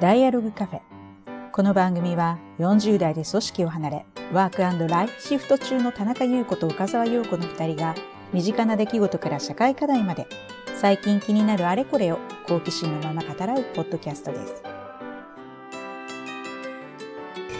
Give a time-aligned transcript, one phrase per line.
[0.00, 0.80] ダイアログカフェ。
[1.52, 7.94] この番組は40代で組織を離れ、ワークライフシフト中の田中優子と岡沢陽子の二人が、
[8.32, 10.26] 身近な出来事から社会課題まで、
[10.74, 12.18] 最近気になるあれこれを
[12.48, 14.62] 好奇心のまま語らうポッドキャストです。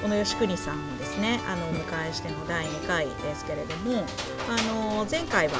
[0.03, 4.05] 小野義邦さんをですねあのお迎えしての第2回ですけれども
[4.51, 5.55] あの前回は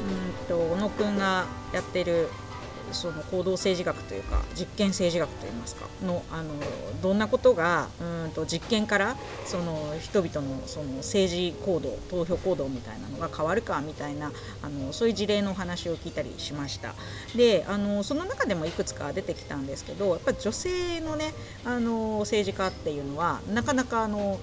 [0.00, 2.28] うんと小野くんがやってる
[2.92, 6.54] その行動政治学というか実験政治学といいますかのあの
[7.02, 16.94] どんなことがうんと実験からその人々のその政治行動投票行動みたいなのが変わるかみたいなあのそういう事例のお話を聞いたりしました。
[17.36, 21.32] であのその中でもいくつか出てきたんですけどやっぱり女性のね
[21.64, 24.38] あの政治家っていうのはなかなかあの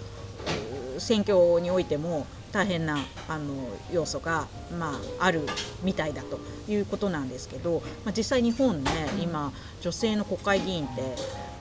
[0.98, 2.98] 選挙においても大変な
[3.30, 3.54] あの
[3.92, 4.48] 要素が、
[4.78, 5.42] まあ、ある
[5.84, 8.92] みたいだということなんですけど、まあ、実際日本ね
[9.22, 11.16] 今女性の国会議員って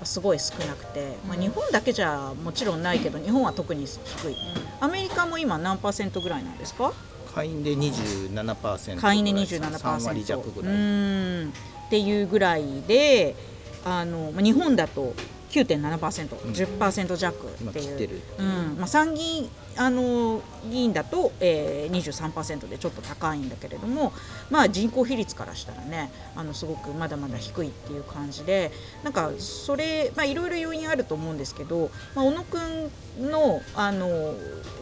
[0.04, 4.36] すごい少なくて、まあ、日本だけじゃもちろんないけど日本は特に低い。
[4.80, 6.92] アメリカも今何パーセントぐらいなんですか？
[7.34, 9.70] 会員で27%会員で27%。
[9.78, 10.74] 3割弱ぐらい。
[10.74, 11.52] うん。
[11.86, 13.36] っていうぐらいで
[13.84, 15.14] あの、まあ、日本だと
[15.50, 17.86] 9.7%、うん10%弱今っていう。
[17.86, 18.22] 切ってる。
[18.38, 18.76] うん。
[18.78, 24.12] まあ、参議院あの議員だと、えー、23%でちょっと高いんだけれども、
[24.50, 28.72] まあ、人口比率からしたらねあのすごくまだまだ低いっていう感じで
[29.04, 34.34] なんかそれ、まあ、いろいろ要因あると思うんですけど、まあ、小野くんのあの、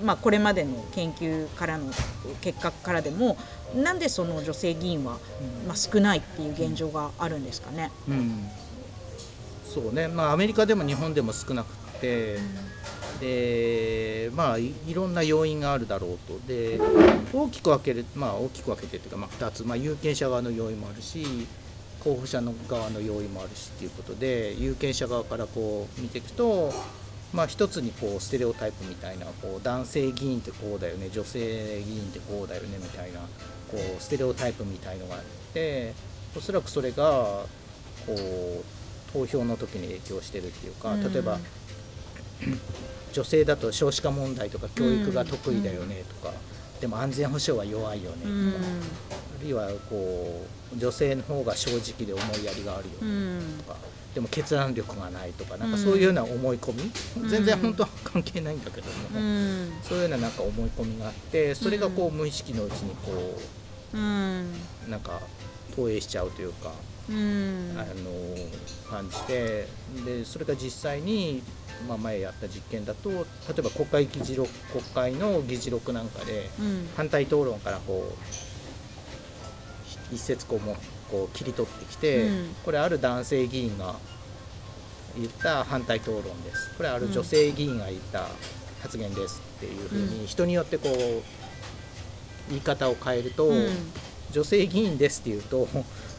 [0.03, 1.93] まあ、これまでの研究からの
[2.41, 3.37] 結果からでも
[3.77, 5.19] なんでその女性議員は、
[5.67, 7.91] まあ、少ないっていう現状があるんですかね？
[8.09, 8.49] うん
[9.73, 10.09] そうね。
[10.09, 12.39] まあアメリカでも日本でも少なくて
[13.21, 16.39] でまあいいろんな要因があるだろうと。
[16.47, 16.81] で
[17.33, 21.47] 大きく分けるまあ大きく分けてっていうか、まあ、2つ、まあ、有権者側の要因もあるし
[22.01, 26.73] 候補者の側の要因もあるしっていうことで有権者側からこう見ていくと
[27.33, 33.21] まあ一つにこうステレオタイプみたいなこう男性議員ってこうだよね女性議員ってこうだよねみたいな
[33.71, 35.23] こうステレオタイプみたいのがあっ
[35.53, 35.93] て
[36.37, 37.45] おそらくそれが
[38.07, 38.78] こう
[39.13, 41.39] 投票の時に影響してるっていうか例えば、
[43.13, 46.35] 女性だと少子化問題とか教育が得意だよねとか、
[46.81, 48.55] でも安全保障は弱いよねとか、うん。
[48.55, 53.77] あるいはこう女性の方が正直で思いやりがあるようねんとか、
[54.15, 55.83] でも決断力がないとかなんかうん。
[55.83, 57.29] そういうような思い込み、ん。
[57.29, 59.73] 全然本当は関係ないんだけども、うん。
[59.83, 63.13] そういうようななんか思い込みがあってそれがこう無意識のうちにこ
[63.95, 64.55] うん。
[64.87, 65.21] うなんか
[65.75, 66.73] 投影しちゃうというか。
[67.11, 67.75] うん。
[67.77, 67.91] あの
[68.91, 69.67] 感じて
[70.05, 71.43] でそれが実際に、
[71.87, 73.17] まあ、前やった実験だと例
[73.59, 76.89] えば国会議事録国会の議事録なんかでうん。
[76.97, 78.13] 反対討論からこ
[80.11, 80.77] う一節こうも
[81.11, 82.55] こう切り取ってきて、うん。
[82.65, 83.97] これある男性議員が
[85.17, 86.75] 言った反対討論です。
[86.77, 88.29] これある女性議員が言った
[88.83, 90.27] 発言ですっていうふうに、うん。
[90.27, 91.23] 人によってこう
[92.49, 93.71] 言い方を変えると、うん。
[94.31, 95.67] 女性議員ですっていうと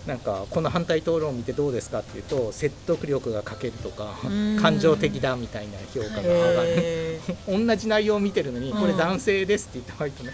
[0.07, 4.57] なんかこの反対討論を見てどうですかっていうと説得力が欠けるとかうん。
[4.61, 6.69] 感情的だみたいな評価が上がる。
[6.77, 8.79] へ 同じ内容を見てるのにうん。
[8.79, 10.33] これ男性ですって言った場合とね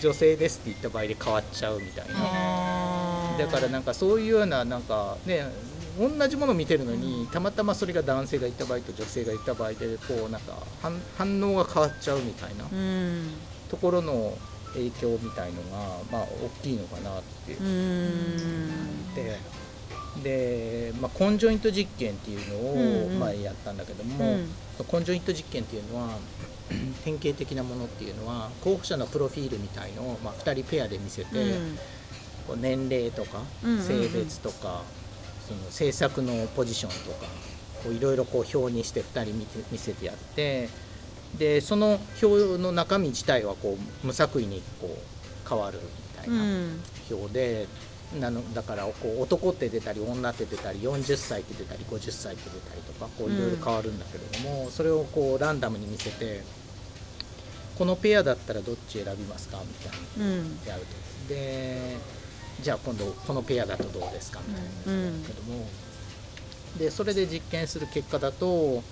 [0.00, 2.12] 女性ですって言った場合で変わっちゃうみたいー。
[2.12, 5.46] なだからなんかそういうようななんかね
[5.98, 10.52] 同じものを見てるのにたまたまそれが男性が言った場合と女性が言った場合でこうなんか
[10.82, 13.30] 反反応が変わっちゃうみたいなうん。
[13.70, 14.36] ところの
[14.76, 15.78] 影響みたいのが
[16.10, 17.52] まあ大きいのかなって。
[17.52, 19.14] いううん。
[19.14, 19.38] で
[20.22, 23.16] で、まあ、コンジョイント実験っていうのうんうん。
[23.16, 24.48] を前やったんだけどうも、ん。
[24.88, 26.08] コンジョイント実験っていうのは
[27.04, 31.78] 典型的なものっていうのは候補者のプロフィールみたいのを、まあ、2人ペアで見せて、うん。
[32.46, 33.84] こう年齢とかうんうんうん。
[33.84, 34.82] 性別とか、
[35.46, 37.26] その政策のポジションとか
[37.92, 40.68] いろいろこう表にして2人見て見せてやって
[41.38, 45.84] でその表の中身自体はこう無作為にこう変わるみ
[46.18, 46.80] たいうなん。
[47.10, 47.68] 表で、
[48.20, 56.42] なのだからこう男って出たり女って出たり40歳って出たり50歳って出たりとかこういろいろ変わるんだけれども、それをこうランダムに見せて
[57.78, 60.58] このペアだったらどっち選びますかみたいなうん。
[60.66, 61.34] やると。
[61.34, 61.96] で
[62.62, 65.68] じゃあ今度このペアだとどうですかみたいなやつだけども、
[66.78, 68.82] でそれで実験する結果だと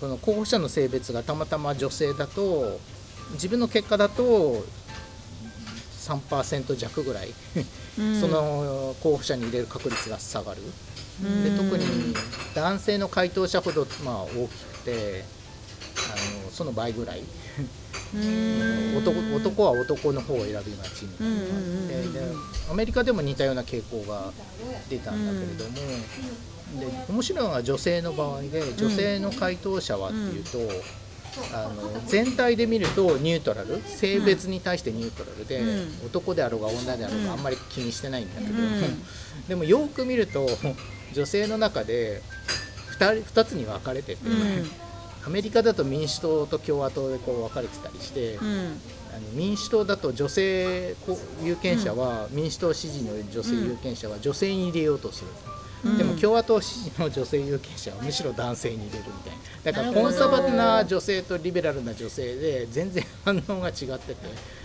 [0.00, 2.78] その候補者の性別がたまたま女性だと
[3.32, 4.64] 自分の結果だと
[6.02, 7.34] 3%弱ぐらい、
[7.98, 8.20] うん。
[8.20, 10.62] その候補者に入れる確率が下がる、
[11.22, 11.44] うん。
[11.44, 12.14] で特に
[12.54, 15.24] 男性の回答者ほどまあ大きくて
[15.96, 17.22] あのその倍ぐらい。
[18.14, 18.96] うん。
[18.98, 21.62] 男男は男の方を選びがちみたいなのがあっ
[22.66, 24.30] てアメリカでも似たような傾向が
[24.88, 25.76] 出たんだけれども、
[26.78, 30.58] で面白いのが女性の場合で女性の回答者はっていうと、
[31.54, 36.06] あの全体で見るとニュートラル性別に対してニュートラルで、うん。
[36.06, 39.02] 男であろうが女であろううんがあんまり気にしてないんだけど、うん。
[39.48, 40.48] でもよく見ると
[41.12, 42.22] 女性の中で
[42.98, 44.70] 2, 人2つに分かれてて、うん。
[45.26, 48.80] アメリカだと民主党と共和党でこう分かれてたりして、うん。
[49.10, 50.94] あの民主党だと女性
[51.42, 55.55] 有権者は、民主党支持の女性有権者は女性に入れようとする、うん
[55.98, 59.38] でも共和党支持の女性有権者はむしろ男性に入れるみたいな。
[59.64, 64.16] だからコンサバティブな女性とリベラルな女性で全然反応が違ってて。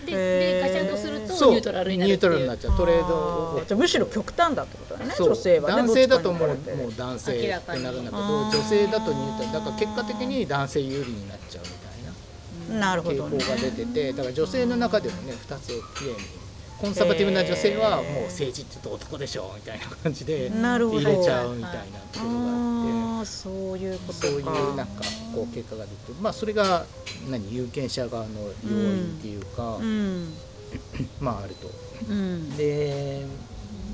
[0.06, 2.32] でガチャンとするとニュートラルになるっていう。
[2.32, 2.76] ニュートラルになっちゃう。
[2.76, 5.14] トレードじゃあむしろ極端だってことだね。
[5.16, 5.28] そう。
[5.28, 5.70] 女性は。
[5.70, 6.54] ね男性だともうも
[6.88, 7.48] う男性って
[7.80, 9.52] なるんだけど女性だとニュートラル。
[9.52, 13.36] だから結果的に男性有利になっちゃうみたいななるほどね。
[13.36, 16.41] 傾向が出ててだから女性の中でもね2つきれいに
[16.82, 26.84] コンサバティブな女性はもう政治って言うと男でしょみたいな感じで入れちゃうみたいなところがあああそういうそういうなんかこう結果が出てまあそれが
[27.30, 30.34] 何有権者側の要因っていうか、うん。
[31.20, 31.70] まああると。
[32.10, 32.56] うん。
[32.56, 33.26] で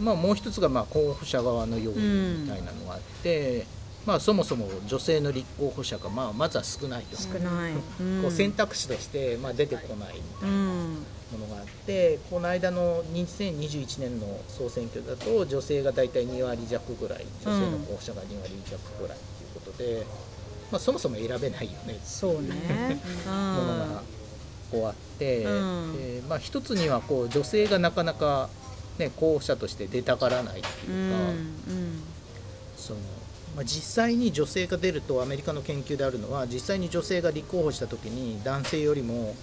[0.01, 3.67] まあもう一つがまあ候補者側の要因みたいなのがあって、
[4.07, 7.19] まあそもそも女性の立候補者がまあまずは少ないと。
[7.21, 8.23] 少ない、うん。
[8.23, 10.57] こう選択肢としてまあ出てこないみたいな。
[10.57, 20.07] うんものがあってこの間の2021年の総選挙だと女性が大体2割弱ぐらい女性の候補者が2割弱ぐらいということで、
[20.73, 22.99] まあ、そもそも選べないよねそうね。
[23.27, 24.03] ものが
[24.71, 25.97] こうあって、うん。
[25.97, 28.49] でまあ、一つにはこう女性がなかなか、
[28.99, 32.03] ね、候補者として出たがらないってうんいうか、うん。
[32.77, 33.01] その
[33.57, 39.35] まあ、実際に女性が出るとアメリカの研究であるのは実際に女性が立候補した時に男性よりも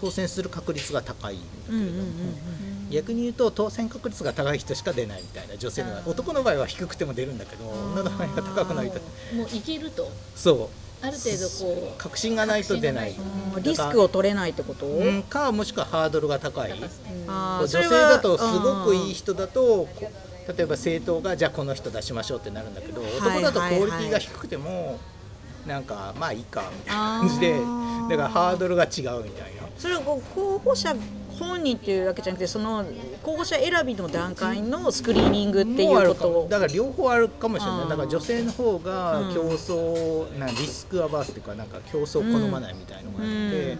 [0.00, 2.04] 当選する確率が高いんだけれども、
[2.90, 8.98] 逆に言うと当選確率が高い人しか出ないみたいな女性の男の場合は低くても出るんだけど女の場合は高くないと。
[9.34, 10.10] もういけると。
[10.34, 10.68] そう。
[11.02, 11.98] ある程度こう。
[11.98, 13.12] 確信がないと出ない。
[13.12, 16.72] うんリスクを取れないってこと、うんかもしくはハードルが高い。
[17.26, 19.88] 女性だとすごくいい人だと
[20.56, 24.98] 例えば政党がじゃあこの人出しましょうってなるんだけどはい男だとクオリティが低くても
[25.66, 29.59] なんかまあいいかみたいな感じでだからハードルが違うみたいな。
[29.80, 30.94] それはこう候補者
[31.38, 32.84] 本人っていうわけじゃなくてその
[33.22, 37.88] 候補者選びの段階のスクリーニングっていうこともだから両方あるかもしれない。
[37.88, 43.78] だから女性の方がうん競争、なリスクアバースっていうかなんか競争を好まないみたいのがあって、うん。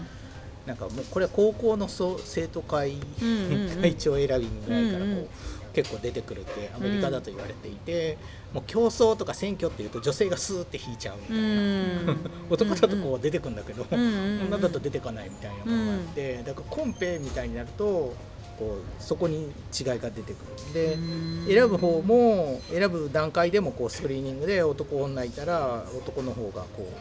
[0.65, 3.81] なんかもうこれは高校の生徒会、うんうんうん。
[3.81, 4.27] 会長選び
[4.65, 5.27] ぐらいからこう、うんうん
[5.73, 8.17] 結構出てくるってアメリカだと言われていて、
[8.53, 12.13] もう競争とか選挙っていうと女性がスーって引いちゃうみたういな。
[12.13, 12.17] ん。
[12.49, 18.13] 男だとこう出てくるんだけど、女だと出てかないみたいなのがあって、だからコンペみたいになると
[18.59, 19.51] こうそこに違い
[19.99, 20.73] が出てくる。
[20.73, 21.47] で、うん。
[21.47, 26.91] 選ぶ方も選ぶ段階でもこうスクリーニングで男女いたら男の方がこ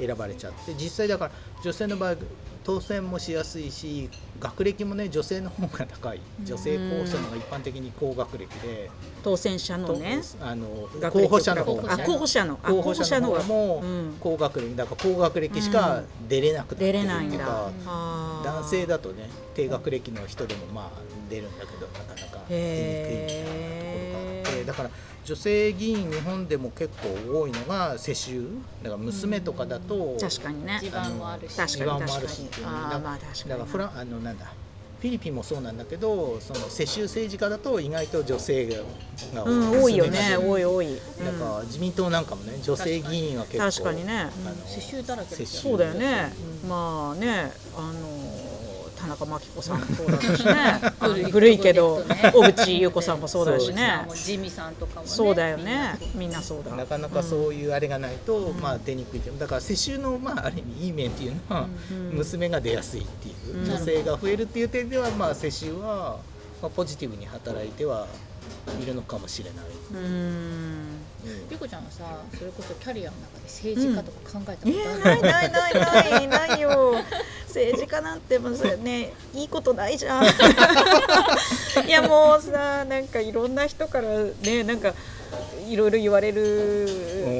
[0.00, 1.30] う選ばれちゃって実際だから
[1.62, 2.16] 女性の場合
[2.64, 6.20] 当選もしやすいし学歴もね女性の方が高い。
[6.44, 8.90] 女性候補者の方が一般的に高学歴で、
[9.22, 10.66] 当選者のとねあの
[11.10, 14.16] 候補者の方があ候補者のあ候補者の方がもうん。
[14.20, 14.76] 高学歴。
[14.76, 18.44] だから高学歴しか出れなくなって出るれないんだっていうかあー。
[18.44, 22.62] 男性だとね低学歴の人でもまあ出るんだけどなかなか出に
[23.06, 24.64] くいみたいなところがあって。
[24.64, 24.90] だから
[25.24, 28.44] 女性議員日本でも結構多いのが世襲。
[28.82, 30.78] だから娘とかだと確かにね。
[30.82, 31.56] 地盤もあるし。
[31.56, 32.66] 確かに地盤もあるしっていう。
[32.66, 34.52] だまあ確かにだからフランあのなんだ。
[35.00, 38.76] フィリピンもそうなんだけどその世襲政治家だと意外と女性が
[39.34, 40.36] がうん多いよね。
[40.36, 40.64] 多い。
[40.64, 40.94] 多い
[41.24, 44.12] だから自民党なんかもね女性議員は結構確かにね。
[44.20, 46.32] あの世襲だらけですよそうだよね、
[46.68, 48.41] まあねあの
[49.02, 50.54] 田中真紀子さんもそうだしね。
[51.32, 54.06] 古いけど小口優子さんもそうだしね。
[54.14, 55.08] ジミさんとかもね。
[55.08, 55.98] そうだよね。
[56.14, 56.40] みんな。
[56.40, 56.76] そうだ。
[56.76, 62.16] なかなかそういうあれがないと、まあ出にくいだから世襲のまあある意味いい面っていうのは、うん。
[62.16, 63.64] 娘が出やすいっていう、うん。
[63.64, 66.18] 女性が増えるっていう点ではまあ世襲は、
[66.62, 68.06] まあ、ポジティブに働いては
[68.80, 70.91] いるのかもしれない、うん
[71.24, 71.46] うん。
[71.50, 72.04] ゆこちゃんはさ
[72.36, 76.94] それこそキャリアの中で政治家とか考えたいことある、やないないないないないよ。
[77.46, 78.52] 政治家なんてもう
[78.82, 80.24] ねいいことないじゃん。
[81.86, 84.08] いやもうさなんかいろんな人から
[84.42, 84.94] ねなんか
[85.68, 86.88] いろいろ言われる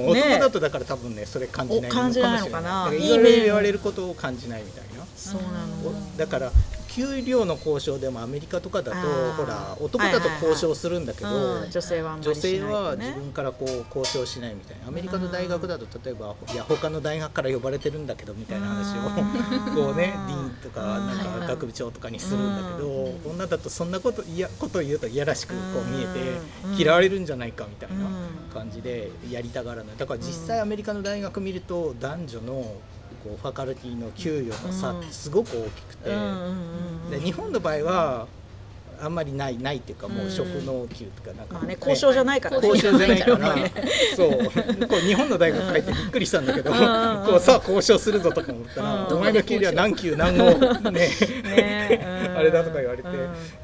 [0.06, 0.38] 男ね。
[0.38, 2.32] だとだから多分ねそれ感じないのかもしれない。
[2.32, 2.84] お感じないのかな？
[2.84, 4.91] だらいろいろ言われることを感じないみたいなな。
[5.16, 6.16] そうなの。
[6.16, 6.52] だから
[6.88, 8.98] 給料の交渉でもアメリカとかだと
[9.34, 11.30] ほら男だと交渉するんだけど、
[11.62, 11.70] うん。
[11.70, 14.88] 女性はあんま女性は自分からこう交渉しないみたいな。
[14.88, 19.02] アメリカの大学だと例えばいや他の大学から呼ばれてるんだけどみたいな話を
[19.74, 26.76] こうねディーンとかなんか学部長とかにするんだけど女だとそんなこといやことを言うといやらしくこう見えうん。
[26.76, 28.52] て嫌われるんじゃないかみたいなうん。
[28.52, 29.96] 感じでやりたがらない。
[29.96, 32.74] だから実際アメリカの大学見ると男女の
[33.22, 36.10] こうファカルティの給与の差ってすごく大きくて。
[37.10, 38.26] で日本の場合は
[39.02, 42.68] あんまりないないっていうかもう職能給とかなんか、まあね交渉じゃないからね。
[42.68, 43.56] 交渉じゃないから。
[44.16, 44.30] そう。
[44.86, 46.76] こう日本の大学書いてびっくりしたんだけどうん
[47.26, 49.16] こうさあ交渉するぞとか思ったらうん。
[49.16, 50.44] お前の給料は何級何号
[50.90, 51.08] ね。
[51.42, 53.14] ねうんあれだとか言われてうん。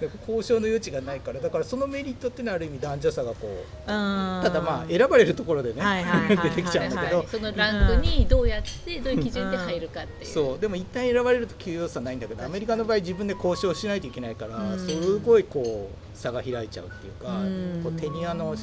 [0.00, 5.82] で交渉の余地がないからだからそのメリットっていうのはある意味男女差がこうたただまあ選ばれるところでね
[6.42, 7.18] 出てきちゃうんだけど。
[7.18, 10.58] はい、そのランクにどうやってどういう基準で入るかっていう、そう。
[10.58, 17.80] でも一旦選ばれると給与差ないんだけどアメリカの場合自分で交渉しないといけないから、うんすごいこう差が開いちゃうっていうか、うん。
[17.82, 18.54] こうテニアの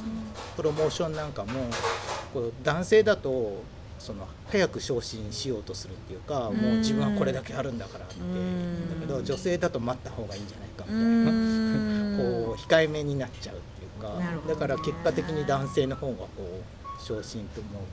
[0.56, 1.52] プロモーションなんかも
[2.34, 3.64] こう男性だと
[4.06, 9.00] その早く昇進しようとするっていうか、もう自分はこれだけあるんだからって、うん。
[9.02, 11.02] だけど女性だと待った方がいいんじゃないかみたいな。
[11.02, 12.18] うん。
[12.46, 14.38] こう控えめになっちゃうっていうかね。
[14.48, 17.86] だから結果的に男性の方がこう昇進とも、ね、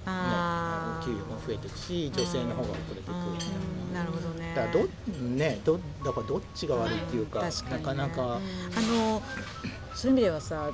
[1.03, 3.95] 給与も増えていくし女性の方が遅れていくみたいうん。
[3.95, 4.55] なるほどね。
[4.55, 4.89] なだからど,、
[5.23, 7.79] ね、どだからどっちが悪いっていうか,、確かにね。
[7.79, 8.41] なかなか、あ
[8.83, 9.23] の
[9.95, 10.71] そういう意味ではさ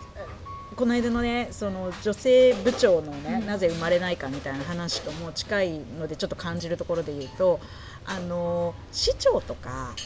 [0.78, 7.58] この間のねその女性部長のね、なぜ生まれないかみたいな話とも近いのでちょっと感じるところで言うと
[8.04, 9.96] あの市長とか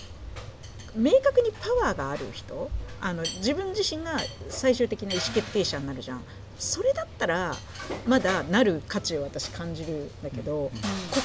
[0.97, 2.71] 明確にパワーがある人
[3.03, 4.13] あの自分自身が
[4.49, 6.23] 最終的な意思決定者になるじゃん。
[6.59, 7.55] それだったら
[8.07, 10.71] まだなる価値を私感じるんだけど、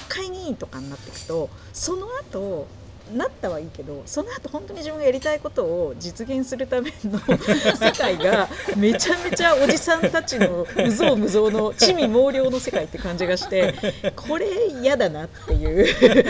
[0.10, 2.68] 国会議員とかになっていくとその後
[3.16, 7.20] なったはいいけどその後本当に自分がやりたいことを実現するための
[7.76, 13.74] 世界がめちゃめちゃおじさんたちの無造無造の地味猛量の世界って感じがして
[14.16, 14.48] これ
[14.82, 16.26] 嫌だなっていう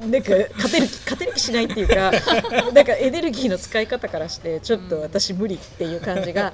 [0.08, 2.12] なんか勝てる気勝てる気しないっていうか
[2.72, 6.52] なんかエネルギーの使い方からしてちょっと私無理っていう感じが。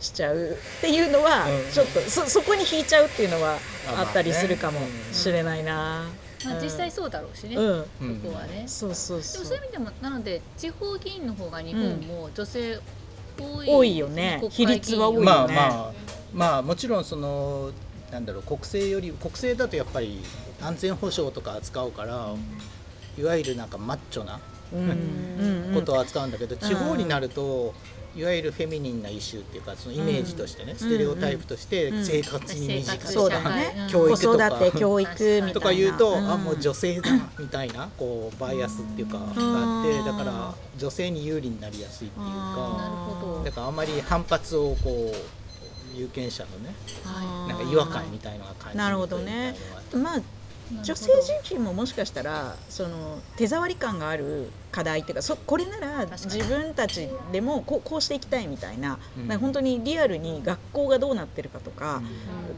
[0.00, 4.80] しちゃうっていうのはうんちょっとそそこに引いちゃうっていうのはああったりするかも
[5.12, 6.06] しれないな。
[6.44, 9.42] まあ、実際そうだろうしね、うん、ここはね、そうそうでそう。
[9.42, 12.78] もそういう意味でもなので地方議員の方が日本も女性
[13.38, 14.38] 多い,、多いよね。
[14.40, 14.68] 国会議員。
[14.68, 15.26] 比率は多いよね。
[15.26, 15.54] まあま
[15.88, 15.92] あ
[16.32, 17.72] まあもちろんその
[18.10, 20.20] なんだろう国政より国政だとやっぱり
[20.60, 22.34] 安全保障とか扱うから、
[23.18, 24.40] いわゆるなんかマッチョな
[24.72, 24.80] うん。
[24.80, 25.64] うん。
[25.68, 25.74] うん。
[25.74, 27.74] ことを扱うんだけど、地方になると
[28.16, 33.30] いわゆるフェミニンなイシューっていうかそのイメージとしてね、ステレオタイプとしてうん生活に身近そう
[33.90, 34.50] 教育とか。
[34.50, 36.30] 子育て教育とか言うと、ん。
[36.30, 46.74] あもう女性だみたいなこうバイアスっていうかがあってだから女性に有利になりやすいっていうかだからあまり反発をこう有権者のね
[47.48, 49.54] なんか違和感みたいな感じるなるほどね。
[49.92, 50.39] まあ
[50.82, 59.38] 女性自身ももしかしたらその手触り感がある課題っていうかそこれなら自分たちでもこうこうしていきたいみたいな,、うん。
[59.38, 62.02] 本当にリアルに学校がどうなってるかとか、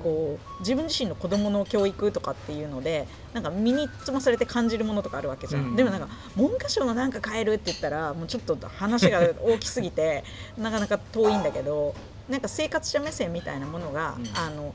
[0.03, 5.77] こう自分自身の子どもの教育とかっていうのでなんか身につまされて感じるものとかあるわけじゃん、うん。
[5.77, 10.25] でもなんか文科省のなんか変えるって言ったらもうちょっと話が大きすぎて
[10.59, 11.95] なかなか遠いんだけど
[12.29, 14.27] なんか生活者目線みたいなものが、うん。
[14.37, 14.75] あの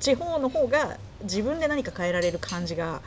[0.00, 3.00] 地方の方が自分で何か変えられる感じが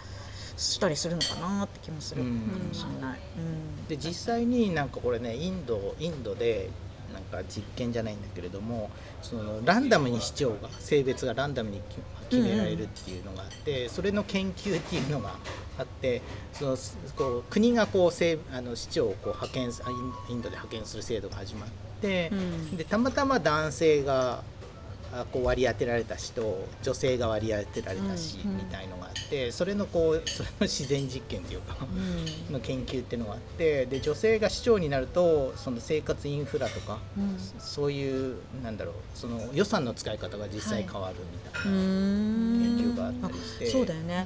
[0.57, 2.21] したりするのかなって気もする。
[2.21, 2.37] かうん。
[2.67, 3.19] もしれない。
[3.37, 3.87] うん。
[3.87, 6.69] で実際になんかこれねインドインドで
[7.13, 8.89] なんか実験じゃないんだけれども
[9.21, 11.81] そのランダムに市長が性別がランダムに
[12.29, 15.35] 決められるっていうのがあって、それの研究っていうのが
[15.77, 16.21] あって
[16.53, 16.77] その
[17.17, 19.71] こう国がこうせあの市長をこう派遣
[20.29, 21.69] インドで派遣する制度が始まっ
[22.01, 22.77] て、うん。
[22.77, 24.43] でたまたま男性があ
[25.31, 31.75] こう割り当てられたしと女性が割り当てられたし、うんみたいのがあってそれのこうそれの自然実験っていうか。
[32.49, 44.25] の研究っていうのがあってで女性が市長になるとその生活インフラとか、うんそういうなんだろうその予算の使い方が実際変わるみたいなうん研究があったりして、そうだよね。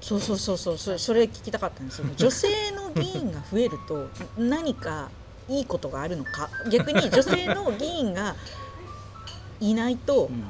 [0.00, 2.06] そうそうそうそうそれそれ聞きたかったんですよ。
[2.16, 5.10] 女性の議員が増えると何か
[5.48, 8.34] いいことがあるのか逆に女性の議員が
[9.70, 10.44] いないとうん。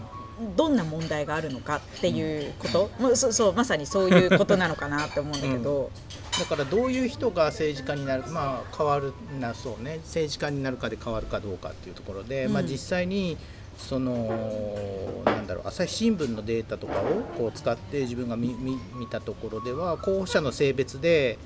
[0.57, 5.91] どんな問題があるのかっていうこと、まあそうそうまさにそういうことなのかなって思うんだけど、
[6.39, 10.01] だからどういう人が政治家になるまあ変わるなそうね。
[10.05, 12.53] 政治家になるかで変わるかどうかっていうところで、うん。
[12.53, 13.37] まあ実際に
[13.79, 17.05] そのなんだろう朝日新聞のデータとかを
[17.39, 21.39] こう使って自分が見見見たところでは候補者の性別で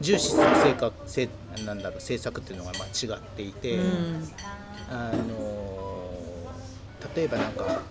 [0.00, 1.28] 重視する性格せ
[1.64, 4.28] なんだろう政策っていうのがまあ違っていて、うん。
[4.90, 5.71] あの
[7.14, 7.82] 例えばなんかあの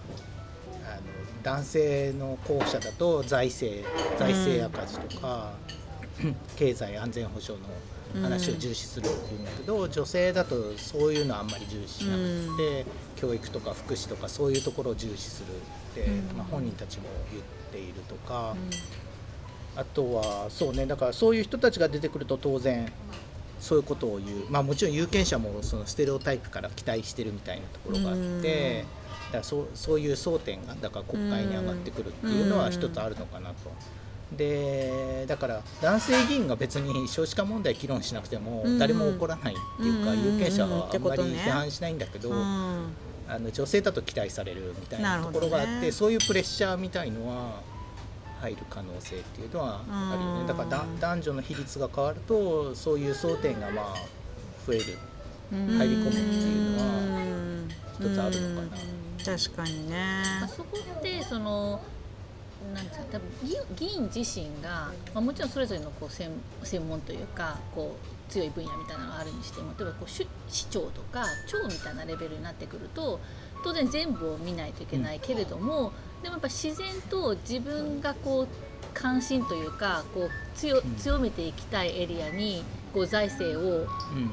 [1.44, 3.88] 男性の候補者だと財政
[4.18, 5.54] 財政赤字とか、
[6.56, 7.62] 経済安全保障
[8.16, 12.86] の話を重視するっていうんだけど、女性だとそういうのはあんまり重視しなくて、
[13.16, 18.56] 教育とか福祉とかそういうところを重視するって、まあ、本人たちも言っているとか。
[19.74, 22.92] あとはそうねだからそういう人たちが出てくると当然
[23.62, 24.46] そういうことを言う。
[24.50, 28.86] まあもちろん有権者もそのステレオタイプから期待してるみたいなところがあって
[29.28, 33.56] だからそうそういう争点がだから国会に上がってくるっていうのは一つあるのかなと。
[34.36, 38.80] でだから男性議員が別に少子化問題議論しなくてもうん。
[38.80, 40.34] 誰も怒らないっていうかうん。
[40.34, 42.94] 有権者はあんまり批判しないんだけど、うん。
[43.28, 47.62] あの女性だと期待されるみたいなところがあって、そういうプレッシャーみたいのは
[48.42, 50.42] 入る可能性っていうのはあるようん。
[50.42, 53.96] ねだからだ男女の比率が変わるとそういう争点がまあ
[54.66, 54.84] 増える。
[55.54, 55.68] うん。
[55.78, 58.82] 入り込むっていうのはうん一つあるのかな。
[59.38, 60.24] 確かにね。
[60.40, 61.80] まあ、そこってその
[62.74, 66.30] なんですか多分議議員自身が、まあ、もちろんそれぞれのこう専
[66.64, 73.20] 専門というかこう強い分野みたいなのがあるにしても例えばこう市市長とか長みたいなレベルになってくると
[73.64, 75.92] 当然全部を見ないといけないけれども、
[76.24, 78.48] でもやっぱ自然と自分がこう
[78.94, 80.30] 関心というかこう
[80.98, 84.32] 強めていきたいエリアにこう財政をうん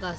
[0.00, 0.14] が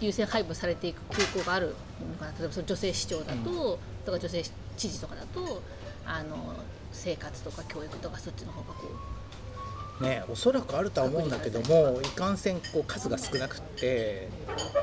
[0.00, 1.74] 優先配分されていく傾向がある
[2.06, 2.32] のかな。
[2.32, 4.42] 例えばその女性市長だと、とか女性
[4.76, 5.62] 知事とかだと
[6.04, 6.36] あの
[6.92, 8.88] 生活とか教育とかそっちの方がこ
[10.00, 14.28] ね、おそらくあるとは思うんだけどもいかんせんこう数が少なくって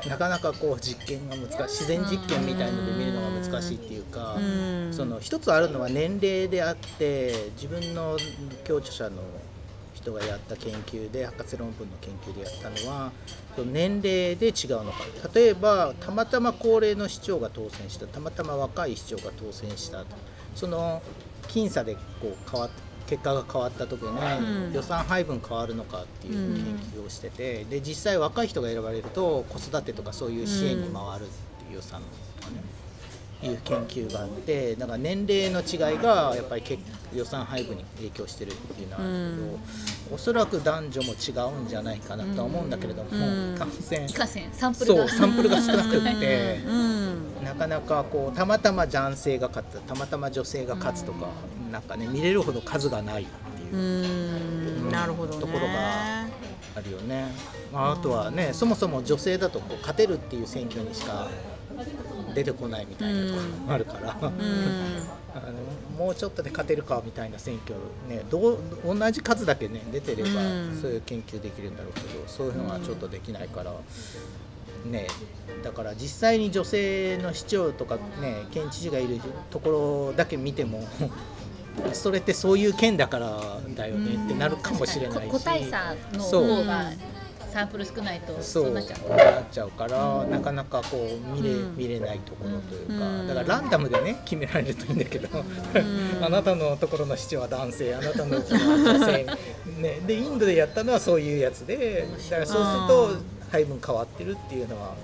[0.08, 4.92] なかなかこう実験が難しい自然実験みたいので見るのが難しいっていうかうん。
[4.92, 8.16] その一つあるのは年齢であって自分の
[8.64, 9.22] 共著者の
[9.94, 13.12] 人がやった研究で博士論文の研究でやったのは
[13.58, 15.04] 年齢で違うのか。
[15.34, 20.06] 例えばたまたま高齢の市長が当選したたまたま若い市長が当選したと。
[20.54, 21.02] その
[21.48, 22.70] 僅差でこう変わっ
[23.10, 24.72] 結果が変わった時に、うん。
[24.72, 32.00] 予算配分変わるのかっていう研究をしてて、で実際若い人が選ばれると子育てとかそういう支援に回るっていう予算
[32.40, 32.62] とかね、
[33.42, 36.82] いう研究があってだから年齢の違いがやっぱり結
[37.14, 39.34] 予算配分に影響してるっていうのはある
[40.08, 43.14] けど、おそらく男女も違うんじゃないかなとは思うんだけれども、う
[43.52, 43.54] ん。
[43.58, 44.08] 感染。
[44.52, 46.60] サンプルそうがサンプルが少なくって。
[46.66, 47.44] うん。
[47.44, 51.28] なかなかこうたまたま男性が勝ったたまたま女性が勝つとか、
[51.72, 53.32] なんかね見れるほど数がないって
[53.72, 53.80] うい
[54.82, 55.40] うんなるほどね。
[55.40, 56.26] ところが
[56.76, 57.32] あるよね、
[57.72, 61.28] まあ、あとはねそもそも女性だとこう勝てるっていう選挙にしか
[62.34, 64.34] 出てこないみたいなところもあるから、うん。
[65.32, 65.38] あ
[65.98, 67.76] のもうちょっとで勝てるかみたいな選挙
[68.08, 70.78] ねどう同じ数だけね出てればうん。
[70.80, 73.72] そういう研究できるんだろうけどそういうのはちょっとできないから。
[74.84, 75.06] ね、
[75.62, 80.88] だから実際に女性の市長とか、ね、県知事がいるところだけ見ても
[81.92, 85.30] それってそういう県だからだよねってなるかもしれないし。
[85.30, 86.90] 個体差の方が
[87.50, 88.70] サンプル少ないとそう。
[88.72, 89.08] なっちゃう。
[89.08, 91.76] なっちゃうから、なかなかこう見れ,、うん。
[91.76, 93.26] 見れないところというか、うん。
[93.28, 95.28] だからランダムでね決められるといいんだけど、
[96.22, 99.26] あなたのところの市長は男性あなたのところは女性、
[99.78, 104.94] ね、でインドでやったのはそういうやつでだからそうすると配分変わってるっていうのは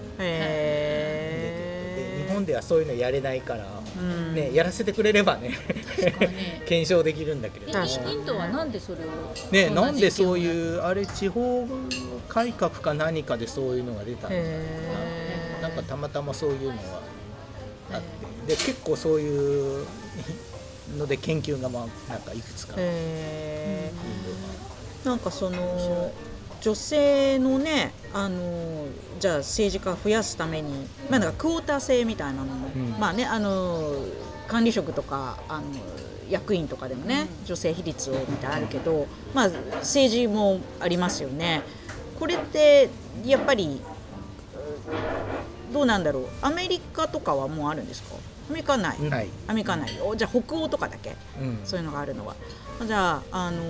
[2.27, 3.86] 日本ではそういうのやれないから、うん
[4.35, 5.57] ね、やらせてくれればね
[6.67, 7.85] 検証できるんだけれども。
[7.85, 9.53] インドはなんでそれを？
[9.53, 10.35] ね、そなんでそう？
[10.35, 11.67] ういうあれ地方
[12.29, 15.63] 改革か何かでそういうのが出たんだへー。
[15.63, 16.77] なんかたまたまそういうのが
[17.93, 18.01] あっ
[18.47, 18.55] て。
[18.55, 19.87] で結構そういう
[20.97, 22.75] ので研究がまあなんかいくつか。
[22.77, 25.07] へー。
[25.09, 26.13] なんかその
[26.67, 28.87] 女性のねあの
[29.21, 32.91] じゃあ政治家を増やすために、まあ、なんかクォーター制みたいなのも、うん。
[32.99, 34.05] まあねあの
[34.49, 35.67] 管理職とかあの
[36.29, 41.63] 役員とかでもね、女性比率をみたいあるけど、まあ、政治もありますよね。
[42.19, 42.89] これって
[43.25, 43.81] やっぱり
[45.71, 46.29] うどうなんだろう。
[46.43, 48.17] アメリカとかはもうあるんですか？
[48.51, 48.99] アメリカはない、
[49.47, 49.91] アメリカはない。
[50.05, 51.15] おじゃあ北欧とかだけ？
[51.41, 51.61] うん。
[51.65, 52.35] そういうのがあるのは。
[52.85, 53.63] じゃああの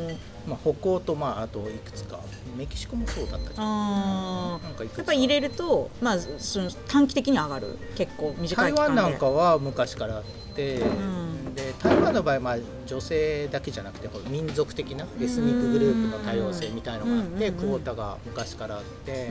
[0.46, 2.20] まあ、北欧と、まあ、あといくつか。
[2.56, 3.62] メキシコもそうだったけど。
[3.62, 4.58] や
[5.02, 7.78] っぱり入れると、まあ、その短期的に上がる。
[7.96, 9.00] 結構短い台期間で。
[9.02, 11.54] 湾なんかは昔からあって、ん。
[11.54, 19.30] で台湾の場合、まあ、女性だけじゃなくて民族的なエスニックグループの多様性みたいのがあって、うんクォータが昔からあって、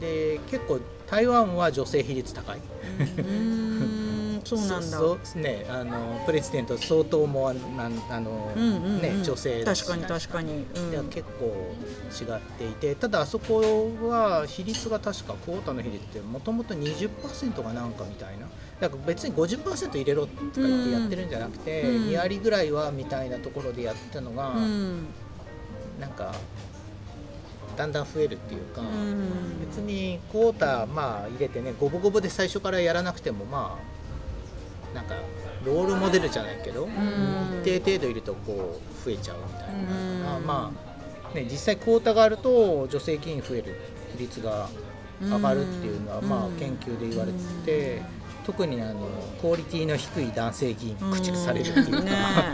[0.00, 2.60] で結構台湾は女性比率高い、
[4.44, 5.00] そうなんだ。
[5.36, 7.60] ねあのプレジデント相当もあの、
[8.56, 9.02] うんうんうん。
[9.02, 11.08] ね女性確かに確かに、うん。
[11.08, 11.74] 結構
[12.10, 18.46] 違っていてただあそこは比率が確かクォーターの比率ってもともと20%がなんかみたいな。
[18.80, 25.06] だから別に50%入れろとか言ってやってるんじゃなくて、うん2割ぐらいはみたいなところでやったのが、うん。
[26.00, 26.34] なんか
[27.76, 29.60] だんだん増えるっていうか、うん。
[29.60, 33.89] 別にクォーターまあ入れてね五分五分で最初からやらなくてもまあ
[34.94, 35.14] なんか
[35.64, 36.90] ロールモデルじゃないけど、ん。
[37.60, 39.68] 一定程度いるとこう増えちゃうみたい
[40.24, 40.46] な、うん。
[40.46, 40.72] ま
[41.32, 43.76] あね実際クォーターがあると女性議員増える
[44.16, 44.68] 比率が
[45.22, 46.28] 上がるっていうのは、うん。
[46.28, 48.02] まあ研究で言われてて、
[48.44, 49.08] 特にあの
[49.40, 52.12] クオリティの低い男性議員駆逐されるっていうか、ね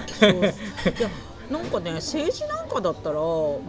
[0.08, 0.30] そう。
[0.30, 1.08] いや
[1.50, 3.62] なんかね政治なんかだったらもう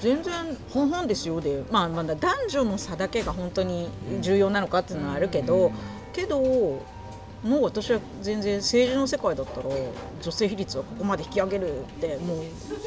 [0.00, 0.34] 全然
[0.72, 3.88] 半々ですよで、まあ、まだ男女の差だけが本当に
[4.20, 5.72] 重要なのかっていうのはあるけど、
[6.12, 6.82] けど
[7.42, 9.68] もう私は全然政治の世界だったら
[10.20, 12.38] 女性比率はここまで引き上げるってもう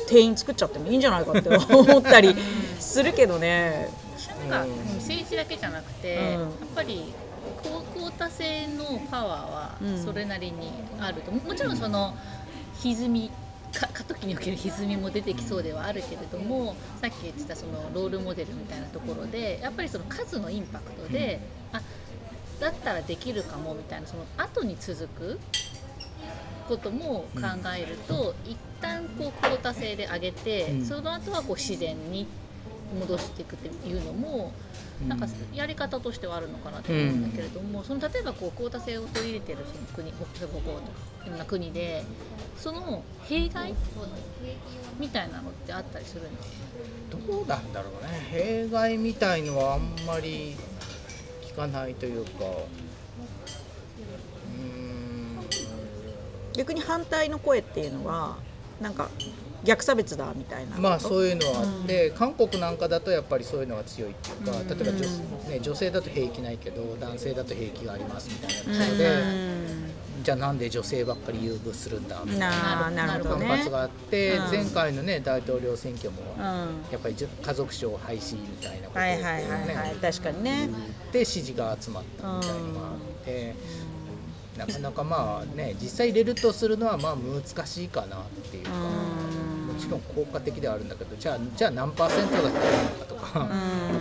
[0.07, 2.35] 定員作っちゃってもいいんじゃないかって思ったり
[2.79, 3.89] するけどね。
[4.49, 6.23] なんか政治だけじゃなくて、うん。
[6.23, 6.41] やっ
[6.75, 7.13] ぱり
[7.61, 12.13] クオクオータ制のパワーはうんそれなりにあると、もちろんその
[12.81, 13.31] 歪み
[13.73, 21.39] か過渡期における歪みも出てきそうではあるけれどもさっき言ってたそのロールモデルみたいなところでやっぱりその数のインパクトで、
[21.71, 21.81] あ
[22.59, 25.39] だったらできるかもみたいなその後に続く
[26.67, 27.41] ことも考
[27.77, 30.85] えると、一旦こうクオータ制で上げて、うん。
[30.85, 32.25] その後はこう自然に
[32.99, 34.53] 戻していくっていうのも、
[35.07, 40.77] なんかやり方としてはあるのかなと思うんだけれども、その例えばこうクオータ制を取り入れてるその国北欧とか
[41.25, 42.03] いろんな国で
[42.57, 43.73] その弊害
[44.99, 46.53] みたいなのってあったりするんですか
[47.27, 48.09] どうなんだろうね。
[48.31, 50.72] 弊害みたいのはあんまり聞
[51.55, 52.31] かないというか。
[52.45, 55.39] うーん。
[56.53, 58.37] 逆に反対の声っていうのは
[58.79, 59.09] なんか
[59.63, 64.67] 逆差別だみたいなまあそういうのはあって、韓国なんかだとやっぱりそういうのが強いっていうか、うん。
[64.67, 69.09] 例えば女,、ね、女性だと兵役ないけど男性だと兵役がありますみたいなとで、う
[69.79, 69.83] ん
[70.23, 72.21] じゃあなんで女性ばっかり優遇するんだ？
[72.23, 72.49] みたいな。
[72.49, 73.45] なあなるほどね。
[73.45, 74.51] 反発があって、うん。
[74.51, 76.41] 前回のね大統領選挙もうん。
[76.91, 79.41] やっぱりじゅ家族省廃止みたいなことをはいはいはい
[79.75, 80.69] はい確かにね
[81.11, 83.55] で支持が集まったみたいなのがあって、
[84.57, 88.85] なかなかまあね実際入れるとするのはまあ難しいかなっていうか、も
[89.83, 93.49] ちろん効果的ではあるんだけどじゃあじゃあ何パーセントだったらいいのかとか、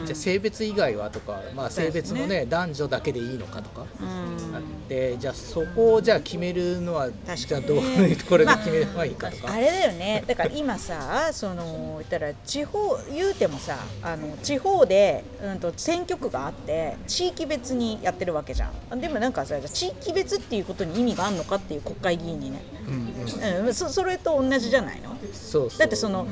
[0.01, 0.07] うん。
[0.07, 2.47] じゃあ性別以外はとか、まあ、性別のそうでね。
[2.47, 3.87] 男女だけでいいのかとか。
[4.01, 4.55] うん。
[4.55, 10.23] あってじゃあそこをじゃあ決めるのはじゃあどういうところで決めればいいかとか、あれだよね。
[10.27, 19.01] だから今さその言ったら地方言うてもさあの地方で、うん、と選挙区があって地域別にやってるわけじゃん。
[19.01, 23.67] でもなんかさ地域別っていうことに意味があるのかっていう国会議員にね、うんうん。
[23.69, 25.17] うん、そそれと同じじゃないの？
[25.33, 26.27] そうだってその,、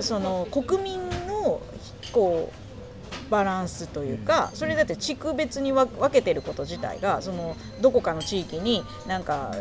[0.00, 1.60] その国民の
[2.12, 9.54] こうバランスというか、それだって地区別に分分けてること自体がそのどこかの地域になんか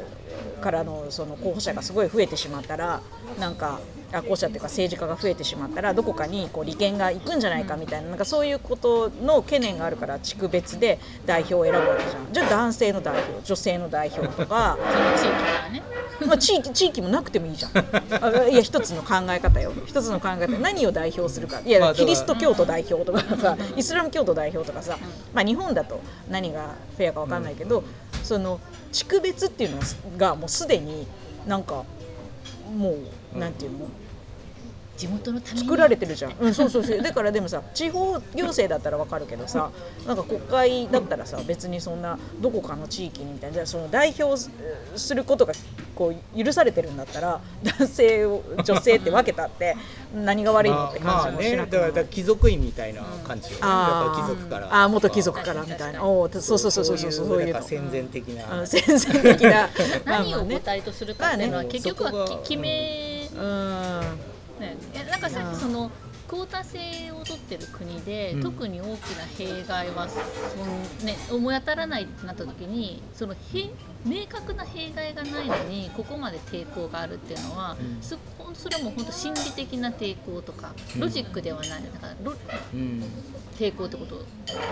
[0.61, 3.01] からのその候補者がすごい増えてしまったら
[3.39, 3.79] なんか
[4.11, 12.33] あ候補者っていうか政治家が増えてしまったらどこかにこう利権が行くんじゃないかみたいななんかそういうことの懸念があるから地区別で代表を選ぶわけじゃん。
[12.33, 15.83] じゃあ男性の代表女性の代表とかその地域からね。
[16.25, 17.71] まあ、地域地域もなくてもいいじゃん。
[18.23, 19.71] あいや一つの考え方よ。
[19.85, 20.57] 一つの考え方。
[20.59, 21.61] 何を代表するか。
[21.63, 24.97] いやキリスト教徒代表とかさイスラム教徒代表とかさ、
[25.33, 27.83] まあ、日本だと何がフェアか分かんないけど、
[28.23, 28.59] その
[28.91, 29.81] 地区別っていうの
[30.17, 31.05] がもうすでに
[31.45, 31.83] なんか
[32.67, 32.95] も
[33.35, 33.87] うなんていうの？
[34.97, 35.65] 地元のために。
[35.67, 37.01] 作られてるじゃん、うん、そうそうそう。
[37.01, 39.69] だからでもさ地方行政だったらわかるけどさ
[40.07, 44.49] なんか国会だったらさ別にそんなどこかの地域にみたいなその代表す
[44.95, 45.53] することが
[45.97, 49.75] こう許されてるんだったら男性を女性って分けたって
[50.13, 53.49] 何が悪いのってまあ感じもしなくないねだから貴族院みたいな感じ。
[53.49, 54.83] よね、だから貴族から。
[54.83, 56.05] あー元貴族からみたいな。
[56.05, 59.69] おーそうそうそうそうそうそういう戦前的な、うん戦前的な。
[60.05, 64.01] 何を母体とするかっていうのは結局は決めうん。
[64.59, 65.91] ね、えなんかさっきその
[66.27, 68.43] クオータ制を取ってる国で、うん。
[68.43, 70.17] 特に大きな弊害はそ
[70.63, 73.37] の、ね、思い当たらないってなった時にそのへ
[74.07, 78.01] 明確な弊害がないのにここまで抵抗があるっていうのは、うん。
[78.01, 81.69] すほんとそれはもう本当心理的な抵抗とかロジックではない。
[81.69, 82.33] だからロ
[82.73, 83.03] うん。
[83.57, 84.23] 抵抗ってこと。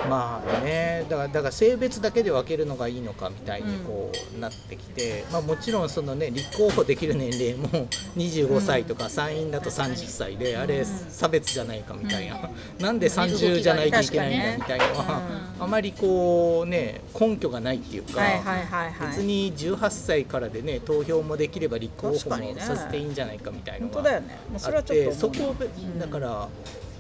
[0.08, 7.67] まあねだからだから性別だけで分けるのがいいのかみたいにこうなってきて、まあ、もちろんそのね立候補できる年齢も
[8.15, 15.21] 25歳とか参院だと30歳で、あれ差別じゃないかみたいな、 なんで30じゃないといけないんだみたいなのは、
[15.60, 18.21] あまりこうね根拠がないっていうか。
[18.21, 19.08] はいはいはいはい。
[19.08, 24.40] 別に18歳からでね投票もできれば立候補もさせていいんじゃないかみたいなのが本当だよね。
[24.52, 25.68] もうそれあってはちょっとそこをべ
[26.00, 26.48] だから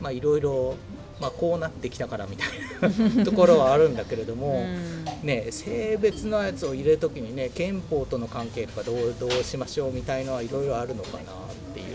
[0.01, 0.75] まあいろいろ
[1.19, 4.65] まあこうなってきたからみたいな ところはあるんだけれども、
[5.23, 11.23] ね性別のやつを入れるときにね憲法との関係とかどうどうしましょうみたいのはいろいろあるのかなっ
[11.73, 11.94] ていう。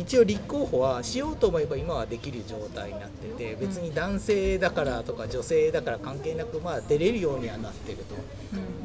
[0.00, 8.14] 一応立候補はしようと思えば今はできる状態になってて別に男性だからとか女性だから関係なくまあ出れるようにはなってると。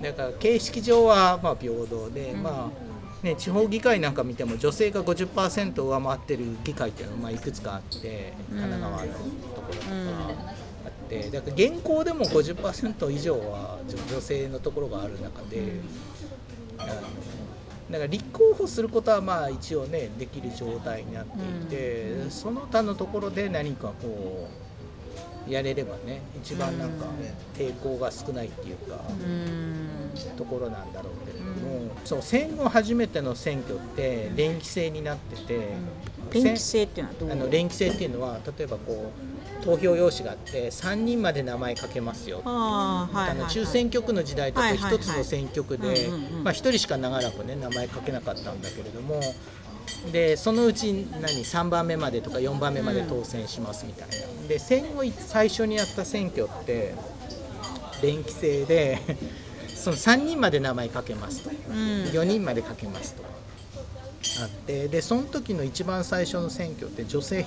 [0.02, 9.90] だから形式上はまあ平等で、まあね、地方議会なんか見ても女性が50%上回ってる議会っていうのがまあいくつかあって神奈川のところとか
[10.86, 11.30] あって。
[11.30, 15.80] だから現行でも50%以上は女女性のところがある中で。
[16.78, 16.92] あの
[17.90, 24.50] だから立候補することはまあ一応ねできる状態になっていて、その他のところで何かこ
[25.48, 27.06] うやれればね一番なんか
[27.56, 29.00] 抵抗が少ないっていうか、
[30.36, 35.60] ところなんだろうけれども、そう戦後初めての選挙って連期制になってて、
[36.34, 37.32] 連期制っていうのはどう？
[37.32, 39.35] あの連期制っていうのは例えばこう
[39.66, 42.42] 投票用紙があって3人まで名前書けますよ。
[42.46, 44.96] あの中選挙区の時代だとはいはいはい。
[44.98, 46.44] 一つの選挙区でうんうんうん。
[46.44, 49.20] まあ一人しか長らくね名前書けなかったんだけれども。
[50.12, 56.94] でそのうち何3番目までとか4番目まで当選しますみたいな、で戦後最初にやった選挙って
[58.04, 59.00] 連期制で
[59.74, 61.76] その3人まで名前書けますと、うん。
[62.06, 63.24] 4人まで書けますと
[64.42, 67.46] あってでその時の一番最初の選挙って女性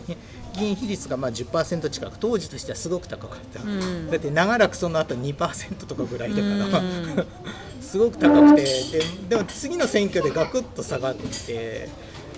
[0.54, 4.10] 議員比率がまあ10%近く当時としてはすごく高かった、ん。
[4.10, 7.26] だって長らくその後2%とかぐらいだから、うん。
[7.80, 11.88] すごく高くてででも次の選挙でガクッと下がって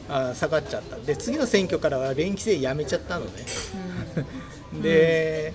[0.09, 0.96] あ下がっちゃった。
[0.96, 3.31] で次の選挙からは連期制やめちゃったのね、
[4.83, 5.55] で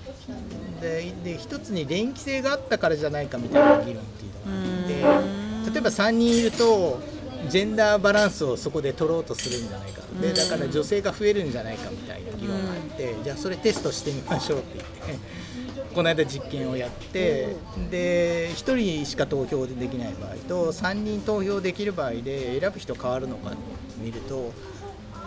[0.80, 5.36] でで一つに連期制があったからじゃないかみたいな議論っていうのがあって。
[5.70, 7.00] 例えば3人いると
[7.48, 10.02] ジェンダーバランスをそこで取ろうとするんじゃないか。
[10.20, 15.46] でだから女性が増えるんじゃないかみたいな議論があってじゃあそれテストしてみましょうって言って。
[15.94, 17.56] この間実験をやって
[17.90, 23.52] で1人しか投票できない場合と3人投票できる場合で選ぶ人変わるのか
[23.96, 24.52] 見ると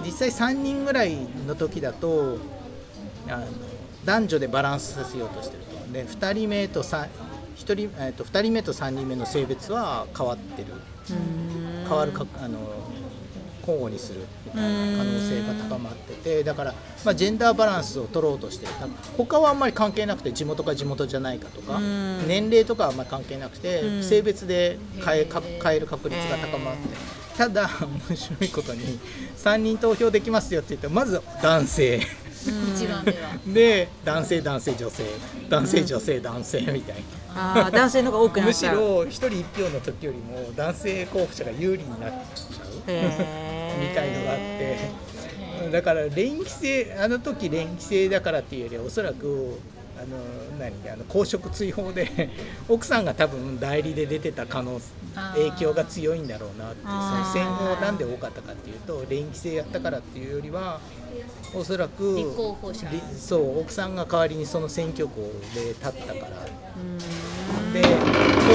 [0.05, 2.38] 実際3人ぐらいの時だと
[3.27, 3.47] あの
[4.05, 5.91] 男女でバランスさせようとしてると。
[5.91, 7.08] で2人目と 3,
[7.55, 10.67] 一人、えっと2人目と3人目の性別は変わってる
[11.89, 12.60] 変わるかあの
[13.62, 16.73] 交互にするみたいな可能性が高まっててだから、
[17.06, 18.71] まあ、ジェンダーバランスを取ろうとしてる
[19.17, 22.28] 他はあんまり関係なくて地元か地元じゃないかとかうん。
[22.28, 24.04] 年齢とかはあんまり関係なくてうん。
[24.04, 25.28] 性別で変え
[25.62, 26.82] 変える確率が高まって。
[26.82, 27.69] へただ
[28.10, 28.99] 面白いことに
[29.38, 32.02] 3人投票できますよって言ってまず男性。
[32.75, 33.38] 一番目は。
[33.47, 35.04] で男性男性女性。
[35.49, 37.02] 男性女性男性みたいな。
[37.35, 42.75] あー男性の方が多くなっむちゃうしろ1人1票の時よりも男性候補者が有利になっちゃう
[43.79, 45.09] みたいのがあって。
[45.71, 49.59] だから連期制あの時連期制だからっていうよりはおそらく
[49.97, 50.17] あの
[50.57, 52.29] 何あの公職追放で
[52.69, 54.79] 奥さんが多分代理で出てた可能
[55.35, 60.79] 影響が強いんだろうなっていうそあーの戦後なんで多かったかっていうと連期制やったからっていうよりは
[61.53, 62.89] おそらく立候補者。
[62.89, 65.19] りそう奥さんが代わりにその選挙区
[65.53, 66.47] で立ったから
[67.73, 67.88] で公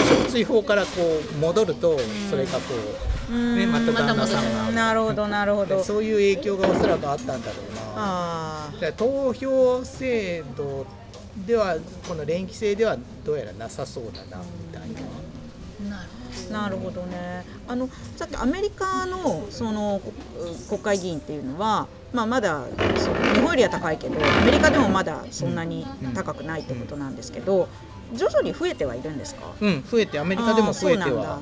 [0.08, 0.88] 職追放からこ
[1.34, 1.98] う戻ると
[2.30, 2.74] それがこ
[3.30, 4.72] う、ね、また旦那さんが。
[4.72, 5.82] なるほどなるほど。
[5.82, 7.82] そういう影響がおそらくあったんだろうな。
[7.96, 10.86] あ投票制度
[11.46, 11.76] では
[12.08, 14.88] この連期制ではどうやらなさそうだなみたい
[15.90, 15.96] な。
[15.96, 17.44] なるーなるほどね。
[17.66, 20.00] あのさっきアメリカのその
[20.68, 22.64] 国会議員っていうのは、まあ、まだ
[22.96, 27.68] その日本よりは高いけどアメリカでもまだそんなに高くないってことなんですけど
[28.16, 29.52] 徐々に増えてはいるんですか？
[29.60, 31.40] うん、増えてアメリカでも増えては。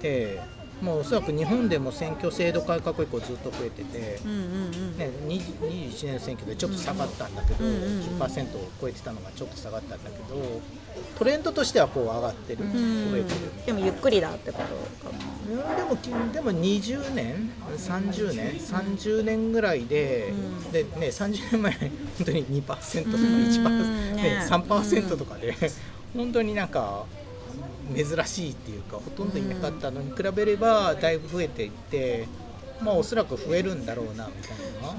[0.00, 0.40] て
[0.82, 4.98] もうおそらく日本でも選挙制度改革以降ずっと増えてて、うんうんうん。
[4.98, 8.00] ね、20 21年の選挙でちょっと下がったんだけど、うんうんうん。
[8.20, 10.60] 10%を超えてたのがちょっと下がったんだけど
[11.16, 13.66] トレンドとしてはこう上がってる、う増えんてる。
[13.66, 14.58] でもゆっくりだってこ
[15.02, 20.34] とかなでもきでも20年30年30年ぐらいで、
[20.66, 20.72] うん。
[20.72, 21.90] でね30年前本
[22.26, 24.22] 当に2%とかうん1%、ね。
[24.22, 25.54] ね、3%とかで、
[26.14, 27.04] 本当になんか
[27.94, 32.26] 珍しいっていうかほとんどいなかったのに比べればだいぶ増えていって、
[32.80, 34.92] まあおそらく増えるんだろうなみたいな。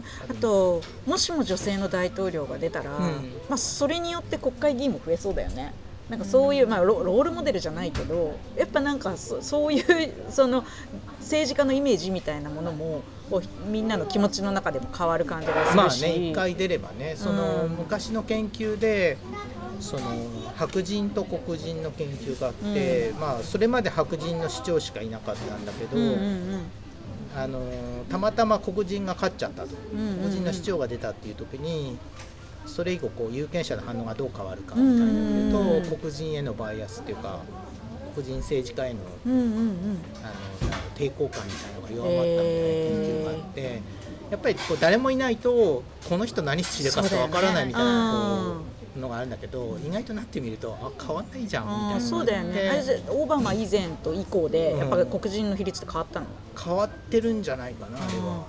[0.00, 0.04] ね。
[0.28, 3.04] あともしも女性の大統領が出たら、うん。
[3.48, 5.72] まあ、それによって国会議員も増えそうだよね。
[6.08, 10.64] なんかそういう、まあ、ロロールモデルじゃないけどやっぱなんかそそういうその
[11.18, 17.70] 政治家のイメージみたいなものもこうみんなの気持ちの中でも変わる感じがするし、まあね一回出ればねその、うん。
[17.70, 19.18] 昔の研究で
[19.80, 20.02] その
[20.56, 26.62] 白人と黒人の研究があって、まあそれまで白人の市長しかいなかったんだけど、うんうんうん。
[27.36, 27.60] あの
[28.08, 30.16] たまたま黒人が勝っちゃったと、うんうんうん。
[30.18, 31.98] 黒人の市長が出たっていう時に
[32.64, 35.96] それ以降こう有権者の反応がどう変わるかみたいなと、うんうんうん。
[35.98, 37.40] 黒人へのバイアスっていうか
[38.14, 39.98] 黒人政治家へのうんうんうん。
[40.22, 40.34] あの
[40.96, 43.82] 抵抗感みたいなのが弱まったみたいな研究があって、
[44.30, 52.00] やっぱりこう誰もいないとこの人何しでかすかわからないみたいなこうのがあるんだけど意外となってみるとあ変わんないじゃんみたいな。
[52.00, 52.70] そうだよね。
[53.08, 56.26] オバマ以前と以降でやっぱり黒人の比率って変わったの、
[56.58, 58.44] 変わってるんじゃないかなあれは。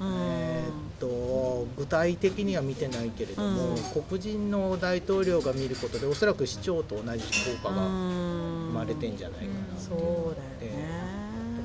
[0.00, 0.14] うん。
[0.20, 3.76] えーっと具体的には見てないけれども、うん。
[4.06, 7.24] 黒人の大統領が見ることでおそらく市長と同じ
[7.62, 10.88] 効果が生まれてんじゃないかな、そうだよね。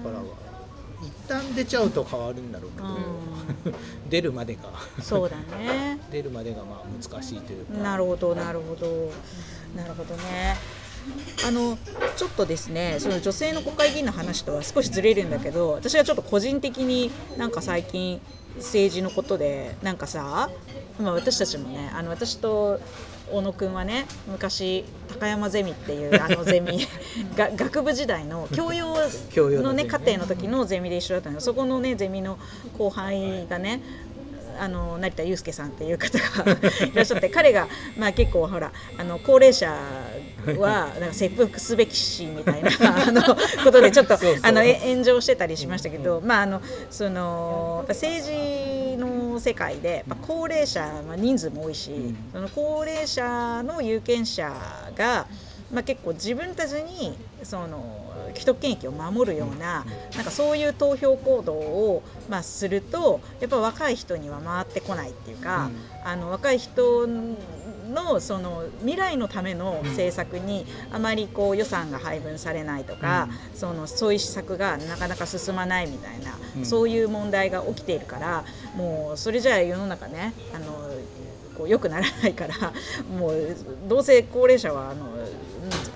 [0.04, 0.47] だから一
[1.28, 3.78] 旦出ちゃうと変わるんだろうけど、
[4.10, 4.62] 出るまでが。
[5.02, 6.00] そうだね。
[6.12, 7.78] 出るまでがまあ難しいというか。
[7.78, 9.12] なるほどなるほど。
[9.76, 10.58] なるほどね。
[11.48, 11.78] あの
[12.18, 18.20] ちょっとですねその女性の国会議員の話とは少しずれるんだけど私はちょっと個人的になんか最近
[18.58, 20.50] 政治のことでなんかさ、
[21.00, 22.80] まあ、私たちもねあの私と
[23.32, 26.88] 小野くんはね昔高山ゼミっていうあの ゼミ
[27.36, 28.96] が学部時代の教養
[29.30, 31.41] 教養ののね課程の時のゼミで一緒だったのよ。
[31.41, 32.38] そこのねゼミの
[32.78, 33.82] 後輩がね
[34.60, 36.26] あの成田悠介さんっていう方が
[36.86, 37.67] いらっしゃって彼が、
[37.98, 39.72] まあ、結構ほらあの高齢者
[40.58, 42.72] はなんか切腹すべきしみたいな
[43.08, 43.22] あの
[43.63, 52.17] ことでちょっとあのえ炎上してたりしましたけど、まああのその政治の世界で、まあ、高齢者、まあ、人数も多いし、ん。
[52.34, 54.52] その高齢者の有権者
[54.96, 55.28] が、
[55.72, 58.07] まあ、結構自分たちにその
[58.38, 65.69] 既得権益を守るような,、なんかそういう投票行動を、まあ、するとやっぱ若い人には回ってこないっていうか、
[66.04, 76.65] あの若い人のその未来のための政策にあまりこう予算が配分されないとか、そのそういう施策がなかなか進まないみたいな、うん。
[76.65, 78.43] そういう問題が起きているから
[78.76, 80.89] もうそれじゃあ世の中ねあの
[81.58, 82.54] こう良くならないから
[83.17, 83.56] もう
[83.88, 85.48] どうせ高齢者はあのうん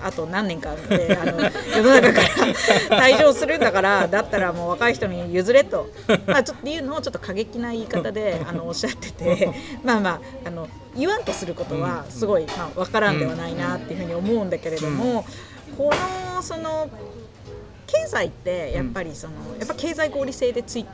[0.02, 1.38] あと何年かであの
[1.74, 2.20] 世の中か
[2.90, 5.88] ら退場するんだからだったらもう若い人に譲れと、
[6.26, 9.50] まあ、ちょっというのをちょっと過激な言い方で あのおっしゃってて
[9.84, 15.24] まあまああの言わんとすることはすごい、まあ、分からんではないなっていうふうに思うんだけれども、
[15.78, 15.90] こ
[16.36, 16.90] のその
[17.86, 20.84] 経済ってやっぱりその、やっぱ経済合理性で追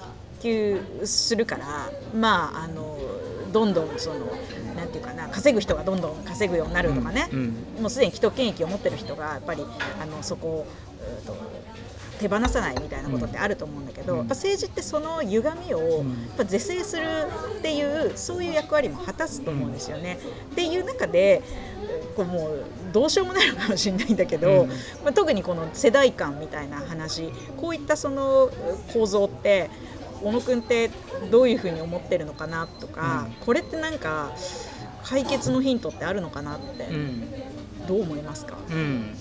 [0.41, 2.97] 求するからまああの
[3.53, 4.27] どんどんその
[4.89, 9.63] なんていうかな稼ぐ人がどんどん稼ぐようになるとかね、うんもうすでに既得権益を持ってる人がやっぱり
[10.01, 10.67] あのそこを
[11.27, 11.37] と
[12.19, 14.19] 手放さないみたいなことってあると思うんだけど、うん。
[14.19, 16.05] やっぱ政治ってその歪みをやっ
[16.39, 17.05] ぱ是正する
[17.59, 20.19] っていうそういう役割も果たすと思うんですよね。
[20.51, 21.43] っていう中で
[22.17, 24.69] こうもうどうしようもないのかもしれないんだけど、うん。
[24.69, 24.75] ま
[25.11, 28.51] あ、特にこの世代間みたいな話こういったその
[28.93, 29.71] 構造って
[30.23, 30.91] 小野君って
[31.31, 34.33] どういうふうに思ってるのかなとか、これってなんか
[35.05, 37.23] 解決のヒントってあるのかなって、うん
[37.89, 39.15] どう思いますか、うん。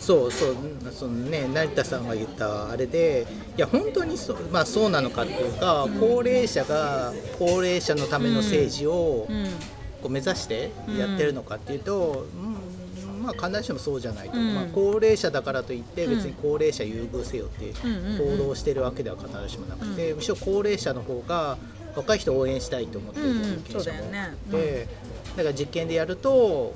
[0.00, 0.56] そうそう
[0.90, 9.44] そのね成田さんが言ったあれでいや本当にそう,、まあ、そうなのかっていうか、高齢者が高齢者のための政治をうん
[10.02, 14.54] こう目指してやってるのかっていうと、うんまあ、必ずしもそうじゃないと、うん。
[14.54, 21.58] まあ、高齢者だからといって別に高齢者優遇せよってうんうんうん行動してるわけでは必ずしもなくて、むしろ高齢者の方が
[21.96, 24.88] 若い人を応援したいと思ってるうんうん有権者も多くて、そうだよね。
[25.36, 26.74] だから実験でやると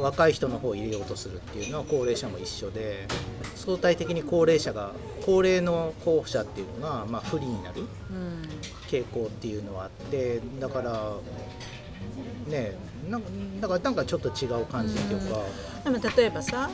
[0.00, 3.06] 若い人の方を入れようとするっていうのは高齢者も一緒で
[3.54, 4.92] 相対的に高齢者が
[5.24, 8.48] 高齢の候補者っていうのが、まあ、不利になるうん。
[8.88, 11.12] 傾向っていうのはあってだから
[12.46, 12.76] ね
[13.08, 13.28] なんか
[13.60, 15.40] だからなんかちょっと違う感じっていうか、
[15.84, 16.70] でも例えばさ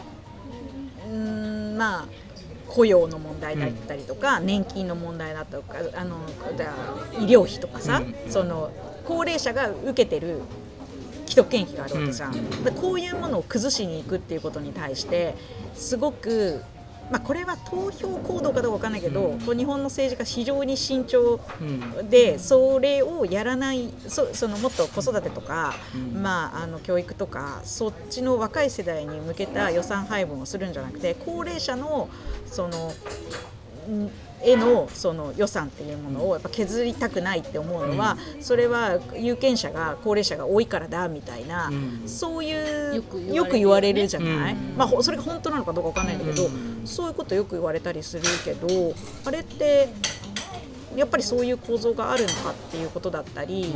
[1.06, 2.06] うーんまあ
[2.74, 6.16] 雇用の問題だったりとか、年金の問題だとかあの
[6.56, 6.72] だ
[7.20, 8.32] 医療費とかさ、うん。
[8.32, 8.70] その
[9.04, 10.40] 高齢者が受けてる
[11.26, 12.64] 既得権益があるわけじゃん、うん。
[12.64, 15.34] でこういうものを崩しに行くっていうことに対して
[15.74, 16.62] すごく
[17.12, 19.58] まあ、これは投票行動かどうかわかんないけど、うん。
[19.58, 21.64] 日本の政治家非常に慎重う
[22.02, 22.08] ん。
[22.08, 26.22] でそれをやらないそそのもっと子育てとか、うん。
[26.22, 32.08] まあ、あの教育とかそっちの若い世代に向けた予算配分をするんじゃなくて高齢者の
[32.46, 32.92] その
[33.90, 34.10] ん
[34.44, 42.02] へのその予算っていうものをやっぱ削りたくないって思うのは、それは有権者が高齢者が多いからだみたいな、うん。
[42.06, 42.96] そういう
[43.32, 44.76] よく言われてるじゃない、うん。
[44.76, 46.82] まあ、ほそれが本当なのかどうかわかんないんだけど、うん。
[46.84, 49.88] そういうことよく言われたりするけどあれって
[50.96, 53.72] やっぱりそういう構造があるのかっていうことだったり、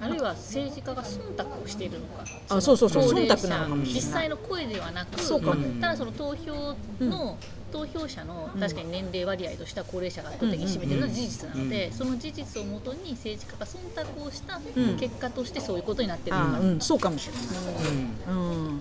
[0.00, 2.24] あるいは政治家が忖度をしているのか。
[2.48, 3.02] あそうそうそう。
[3.04, 4.00] 忖度なのかもしれない。
[4.00, 5.80] 実際の声ではなくそうかも。
[5.80, 7.38] ただその投票の、
[7.72, 11.92] 投票者の確かに年齢割合としては高齢者が圧倒的に占めているのは事実なので、うん。
[11.92, 14.62] その事実をもとに政治家が忖度をしたん。
[14.98, 18.14] 結果としてそういうことになっているのか、あうん、そうかもしれうんない。
[18.28, 18.80] うん。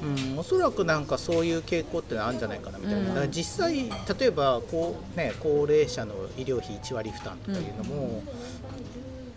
[0.00, 3.08] うん、おそらくなんかそういう傾向ってのはあるんじゃないかなみたいな、うん。
[3.08, 3.74] だから実際
[4.18, 8.22] 例えばこう、ね、高齢者の医療費1割負担とかいうのも、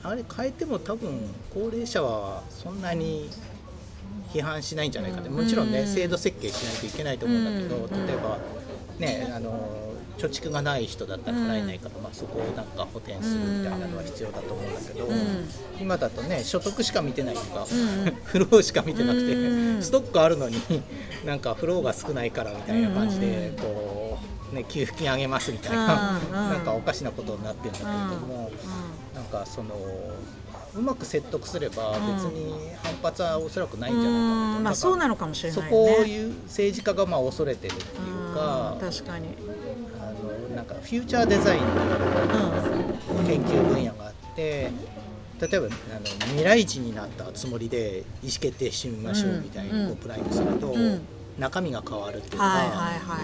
[0.04, 1.20] あれ変えても多分
[1.54, 3.30] 高齢者はそんなに
[4.34, 5.88] 批判しないんじゃないかってもちろんね、うん。
[5.88, 8.08] 制度設計しないといけないと思うんだけど、うん。
[8.08, 8.38] 例えば
[9.00, 9.80] ねあの
[10.18, 15.50] 貯蓄がない人だったら払えないから、まあ、そこをなんか補填するみたいなのは必要だと思うんだけど、うん。
[15.80, 18.12] 今だとね所得しか見てないとか、うん。
[18.24, 19.84] フローしか見てなくて、うん。
[19.84, 20.58] ストックあるのに
[21.26, 23.56] なんかフローが少ないからみたいな感じで、うん。
[23.58, 24.20] こ
[24.52, 27.94] う、ね、給付金あげますみたいな、なんかおかしなことになってるんだけれど
[28.28, 28.52] も、
[29.14, 29.76] なんかその
[30.74, 32.16] うまく説得すればうん。
[32.16, 34.64] 別に反発はおそらくないんじゃうないかなと、ん。
[34.64, 35.96] まあそうなのかもしれそないよね。
[35.96, 38.92] こをいう政治家がまあ恐れてるっていうか、うん。
[38.92, 39.28] 確かに。
[40.00, 40.06] あ
[40.50, 41.66] のなんかフューチャーデザインっ
[43.26, 44.72] ていう研究分野があって
[45.40, 49.88] 例えばあの未来人になったつもりで意思決定してみましょうみたいにうん。
[49.90, 51.02] こうプライムすると、うん。
[51.40, 52.70] 中身が変わるっていうか、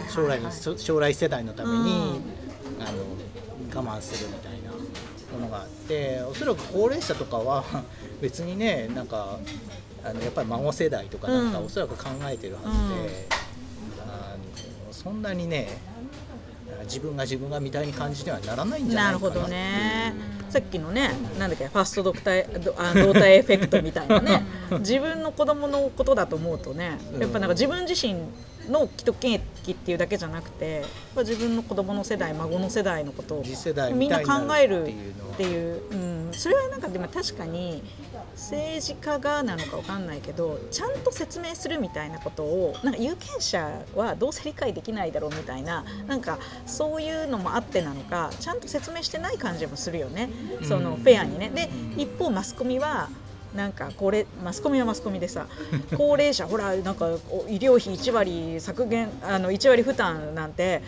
[0.09, 0.39] 将来
[0.77, 1.87] 将来世代のために、うん。
[2.81, 3.03] あの
[3.75, 4.56] 我慢するみたいな
[5.37, 7.63] ものがあっておそらく高齢者とかは
[8.21, 9.37] 別にねなんか
[10.03, 11.65] あのやっぱり孫世代とかなんかうん。
[11.65, 12.65] おそらく考えてるはず
[13.03, 13.27] で、
[14.07, 14.35] あ
[14.87, 15.77] のそんなにね
[16.83, 19.59] 自分が自分がみたいに感じにはならないんじゃなないるほどかなっていう。
[19.59, 20.13] ね。
[20.49, 22.63] さっきのね、なんだっけ、ファストドクター
[23.05, 24.43] 動体エフェクトみたいなね、
[24.79, 28.15] 自分の子供のことだと思うとね、やっぱなんか自分自身
[28.69, 30.83] の既得権益っていうだけじゃなくて、
[31.17, 34.91] 自分の子供の世代、孫の世代のことをみみんな考えるっ
[35.37, 35.95] っていうう、う
[36.31, 37.83] ん、それはなんかでも確かに
[38.33, 50.29] 政治家がなのかわかんないけどちゃんと説明するみたいなことをなんか有権者はどうせ理解できないだろうみたいななんかそういうのもあってなのかちゃんと説明してない感じもするよね、
[50.63, 51.49] そのうんフェアにね。
[51.49, 51.69] で
[52.01, 53.09] 一方マスコミは
[53.55, 55.47] なんかこれマスコミはマスコミでさ
[55.97, 60.81] 高齢者ほらなんかお医療費1割削減あの1割負担なんて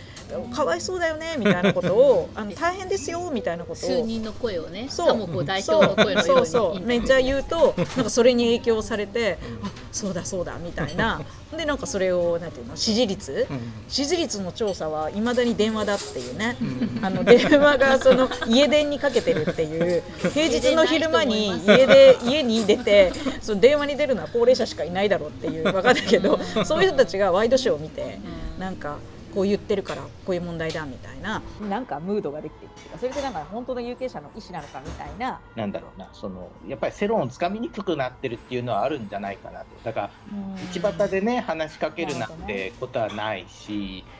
[0.54, 3.90] かわいそうだよねみたいなことを あの大変ですよみたいなことを。
[3.90, 5.06] 数人の声をねそう。
[5.08, 6.80] さもこう代そうそうそう。
[6.80, 11.20] めっちゃ言うと なんかそれに影響されてあそうだそうだみたいな。
[11.56, 13.72] でなんかそれをなんていうの支持率、うん。
[13.88, 17.04] 支持率の調査はいまだに電話だっていうね、ん。
[17.04, 20.02] あの電話がその家電にかけてるっていう
[20.32, 28.18] 平日の昼間に家で家に出てその電話に出るのは高齢者しかいないだろうっていう分かったけどそういう人たちがワイドショーを見て
[28.58, 28.98] なんか
[29.34, 39.66] こう言ってるからこういう問題だみたいななんかムードができてるっていうかそれでなんか本当の有権者の意思なのかみたいな、なんだろうな、そのやっぱり世論をつかみにくくなってるっていうのはあるんじゃないかなと。
[39.84, 40.10] だから、
[40.74, 44.19] 道端でね、話しかけるなんてことはないし、うん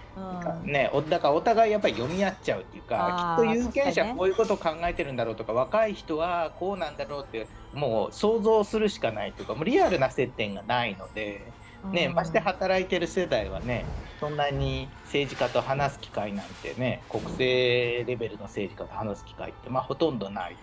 [0.64, 11.42] ね、おだからお互いやっぱり読み合っちゃうっていうかきっと有権者こういうことを考えてるんだろうとか若い人はこうなんだろうってもう想像するしかないというかもうリアルな接点がないので、
[11.92, 12.14] ねうん。
[12.14, 13.84] まして働いてる世代はね
[14.20, 20.56] そんなに政治家と話す機会なんてね国政レベルの政治家と話す機会ってまあほとんどない、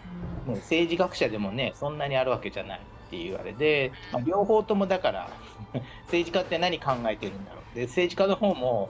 [0.45, 5.29] ね、政治学者でもねそんなにあるわけじゃないっていうあれで、まあ両方ともだから
[6.05, 7.75] 政治家って何考えてるんだろう。
[7.75, 8.89] で政治家の方も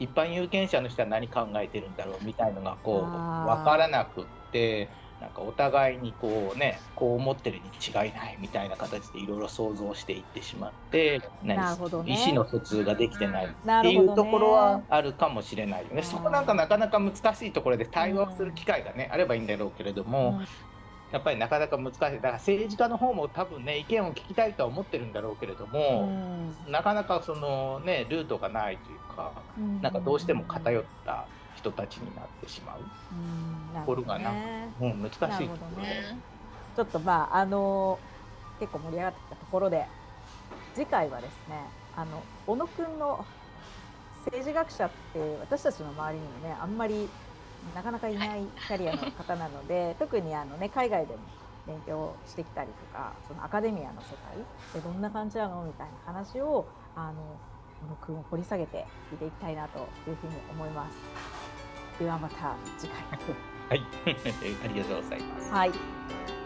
[0.00, 4.88] 一般有権者の人は何考えてるんだろうみたいのがこう分からなくって
[5.20, 11.56] なんかお互いにこうねこう思ってるに違いないみたいな形でいろいろ想像していってしまってね。
[12.06, 15.94] 意思の疎通ができてないっていうところはあるかもしれないよね。
[15.96, 20.40] うんそこなんかなかなか難しいところで対話をする機会がねあればいいんだろうけれども、
[21.14, 22.00] やっぱりなかなか難しい。
[22.00, 26.72] だから政治家の方も多分ね意見を聞きたいとは思ってるんだろうけれどうも、ん。
[26.72, 29.80] なかなかそのねルートがないというかうん。
[29.80, 32.80] なんかどうしても偏った人たちになってしまう、
[33.78, 34.68] ところがなね。
[34.80, 36.18] うん、難しいところね。
[36.74, 38.00] ちょっとまああの
[38.58, 39.86] 結構盛り上がってきたところで
[40.74, 41.60] 次回はですね
[41.96, 43.24] あの小野くんの
[44.24, 47.08] 政政治学者って私たちの周りにもねあんまり
[47.74, 51.20] なかなかいないキャリアの方なので 特にあの、ね、海外でも
[51.66, 54.36] 勉強してきたりとかそのアカデミアの世界
[54.74, 55.62] でどんな感じなの？
[55.62, 57.14] みたいな話をあの
[57.82, 61.98] 小野君を掘り下げて聞いていきたいなというふうに思います。
[61.98, 63.02] ではまた次回。
[63.70, 63.82] はい、
[64.64, 65.52] ありがとうございます。
[65.52, 66.43] はい